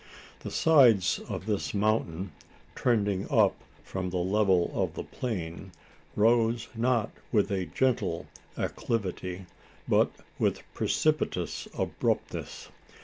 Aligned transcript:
The 0.39 0.49
sides 0.49 1.19
of 1.29 1.45
this 1.45 1.75
mountain, 1.75 2.31
trending 2.73 3.27
up 3.29 3.53
from 3.83 4.09
the 4.09 4.17
level 4.17 4.71
of 4.73 4.95
the 4.95 5.03
plain, 5.03 5.71
rose 6.15 6.67
not 6.73 7.11
with 7.31 7.51
a 7.51 7.67
gentle 7.67 8.25
acclivity, 8.57 9.45
but 9.87 10.11
with 10.39 10.63
precipitous 10.73 11.67
abruptness. 11.77 12.69